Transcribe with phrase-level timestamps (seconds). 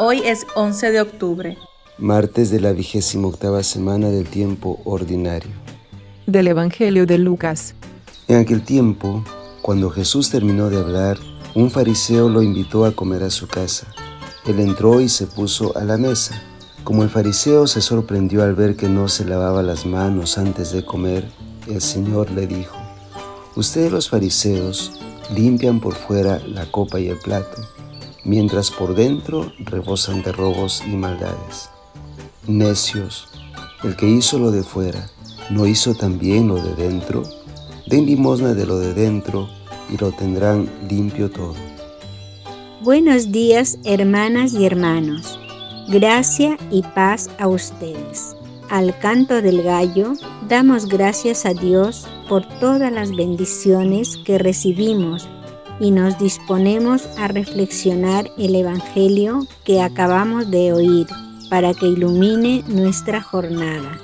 [0.00, 1.58] Hoy es 11 de octubre.
[1.98, 5.50] Martes de la vigésima octava semana del tiempo ordinario.
[6.24, 7.74] Del Evangelio de Lucas.
[8.28, 9.24] En aquel tiempo,
[9.60, 11.18] cuando Jesús terminó de hablar,
[11.56, 13.88] un fariseo lo invitó a comer a su casa.
[14.46, 16.40] Él entró y se puso a la mesa.
[16.84, 20.84] Como el fariseo se sorprendió al ver que no se lavaba las manos antes de
[20.84, 21.28] comer,
[21.66, 22.76] el Señor le dijo,
[23.56, 24.92] Ustedes los fariseos
[25.34, 27.77] limpian por fuera la copa y el plato
[28.24, 31.70] mientras por dentro rebosan de robos y maldades.
[32.46, 33.28] Necios,
[33.84, 35.10] el que hizo lo de fuera,
[35.50, 37.22] ¿no hizo también lo de dentro?
[37.86, 39.48] Den limosna de lo de dentro
[39.90, 41.54] y lo tendrán limpio todo.
[42.82, 45.38] Buenos días, hermanas y hermanos.
[45.88, 48.36] Gracia y paz a ustedes.
[48.70, 50.12] Al canto del gallo,
[50.48, 55.28] damos gracias a Dios por todas las bendiciones que recibimos
[55.80, 61.06] y nos disponemos a reflexionar el Evangelio que acabamos de oír
[61.50, 63.98] para que ilumine nuestra jornada.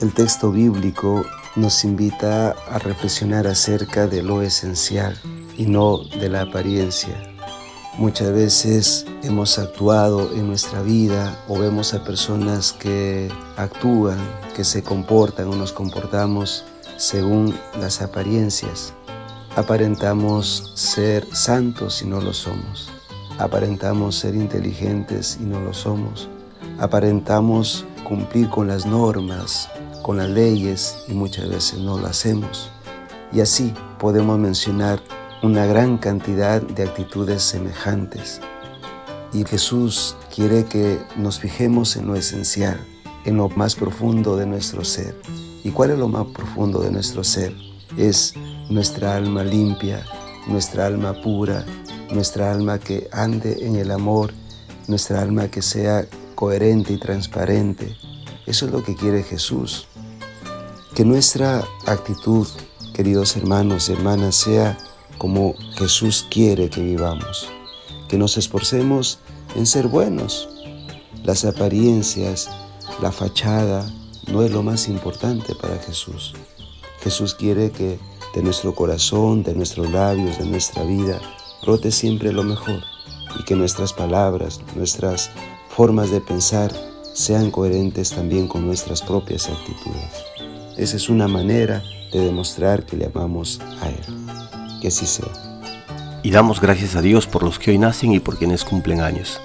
[0.00, 1.24] El texto bíblico
[1.56, 5.16] nos invita a reflexionar acerca de lo esencial
[5.56, 7.14] y no de la apariencia.
[7.96, 14.18] Muchas veces hemos actuado en nuestra vida o vemos a personas que actúan,
[14.56, 16.64] que se comportan o nos comportamos
[16.96, 18.94] según las apariencias.
[19.56, 22.90] Aparentamos ser santos y no lo somos.
[23.38, 26.28] Aparentamos ser inteligentes y no lo somos.
[26.80, 29.68] Aparentamos cumplir con las normas,
[30.02, 32.68] con las leyes y muchas veces no lo hacemos.
[33.32, 35.00] Y así podemos mencionar
[35.44, 38.40] una gran cantidad de actitudes semejantes.
[39.32, 42.80] Y Jesús quiere que nos fijemos en lo esencial,
[43.24, 45.14] en lo más profundo de nuestro ser.
[45.62, 47.54] ¿Y cuál es lo más profundo de nuestro ser?
[47.96, 48.34] Es
[48.68, 50.04] nuestra alma limpia,
[50.46, 51.64] nuestra alma pura,
[52.10, 54.32] nuestra alma que ande en el amor,
[54.88, 57.96] nuestra alma que sea coherente y transparente.
[58.46, 59.86] Eso es lo que quiere Jesús.
[60.94, 62.46] Que nuestra actitud,
[62.92, 64.76] queridos hermanos y hermanas, sea
[65.18, 67.48] como Jesús quiere que vivamos.
[68.08, 69.18] Que nos esforcemos
[69.56, 70.48] en ser buenos.
[71.22, 72.50] Las apariencias,
[73.00, 73.90] la fachada,
[74.30, 76.34] no es lo más importante para Jesús.
[77.00, 77.98] Jesús quiere que
[78.34, 81.20] de nuestro corazón, de nuestros labios, de nuestra vida,
[81.62, 82.82] brote siempre lo mejor
[83.38, 85.30] y que nuestras palabras, nuestras
[85.68, 86.72] formas de pensar
[87.14, 90.24] sean coherentes también con nuestras propias actitudes.
[90.76, 94.00] Esa es una manera de demostrar que le amamos a Él.
[94.80, 95.28] Que así sea.
[96.22, 99.40] Y damos gracias a Dios por los que hoy nacen y por quienes cumplen años.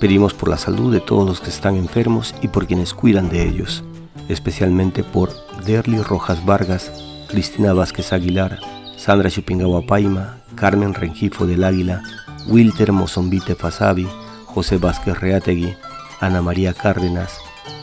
[0.00, 3.46] Pedimos por la salud de todos los que están enfermos y por quienes cuidan de
[3.46, 3.84] ellos,
[4.28, 5.32] especialmente por
[5.64, 6.90] Derly Rojas Vargas,
[7.34, 8.60] Cristina Vázquez Aguilar,
[8.96, 12.00] Sandra Chupingawa Paima, Carmen Rengifo del Águila,
[12.46, 14.06] Wilter Mozombite Fasabi,
[14.46, 15.74] José Vázquez Reategui,
[16.20, 17.38] Ana María Cárdenas,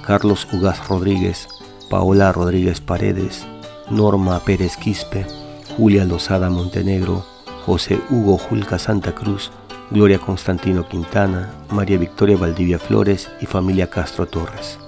[0.07, 1.49] Carlos Ugaz Rodríguez,
[1.89, 3.45] Paola Rodríguez Paredes,
[3.89, 5.25] Norma Pérez Quispe,
[5.75, 7.25] Julia Lozada Montenegro,
[7.65, 9.51] José Hugo Julca Santa Cruz,
[9.89, 14.79] Gloria Constantino Quintana, María Victoria Valdivia Flores y familia Castro Torres.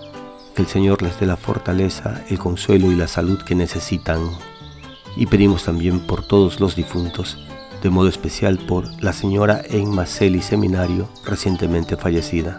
[0.56, 4.22] Que el Señor les dé la fortaleza, el consuelo y la salud que necesitan
[5.16, 7.38] y pedimos también por todos los difuntos,
[7.82, 12.58] de modo especial por la señora Emma Celi Seminario, recientemente fallecida.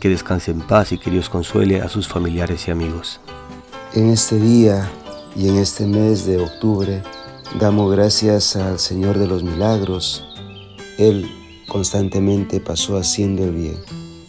[0.00, 3.20] Que descanse en paz y que Dios consuele a sus familiares y amigos.
[3.94, 4.90] En este día
[5.36, 7.02] y en este mes de octubre
[7.58, 10.24] damos gracias al Señor de los Milagros.
[10.98, 11.30] Él
[11.68, 13.76] constantemente pasó haciendo el bien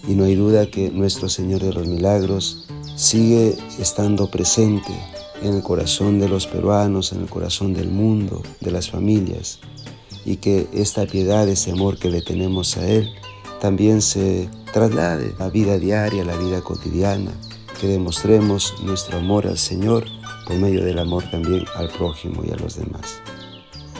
[0.08, 4.92] y no hay duda que nuestro Señor de los Milagros sigue estando presente
[5.42, 9.60] en el corazón de los peruanos, en el corazón del mundo, de las familias,
[10.26, 13.10] y que esta piedad, ese amor que le tenemos a Él,
[13.60, 17.32] también se traslade a la vida diaria, a la vida cotidiana,
[17.80, 20.06] que demostremos nuestro amor al Señor
[20.48, 23.20] por medio del amor también al prójimo y a los demás.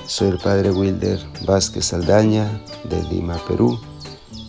[0.06, 3.80] Soy el Padre Wilder Vázquez Saldaña de Lima, Perú,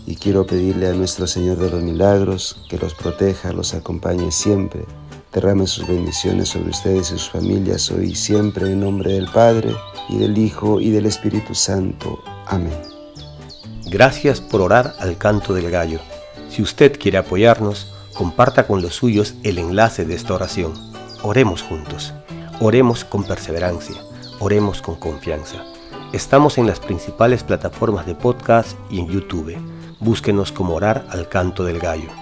[0.06, 4.84] y quiero pedirle a nuestro Señor de los Milagros que los proteja, los acompañe siempre
[5.32, 9.74] derrame sus bendiciones sobre ustedes y sus familias hoy y siempre en nombre del Padre
[10.08, 12.22] y del Hijo y del Espíritu Santo.
[12.46, 12.78] Amén.
[13.86, 16.00] Gracias por orar al canto del gallo.
[16.50, 20.74] Si usted quiere apoyarnos, comparta con los suyos el enlace de esta oración.
[21.22, 22.12] Oremos juntos.
[22.60, 23.96] Oremos con perseverancia.
[24.38, 25.64] Oremos con confianza.
[26.12, 29.56] Estamos en las principales plataformas de podcast y en YouTube.
[29.98, 32.21] Búsquenos como orar al canto del gallo